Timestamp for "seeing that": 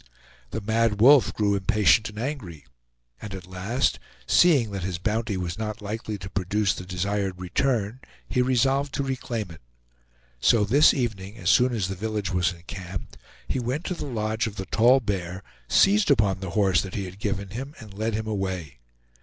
4.25-4.81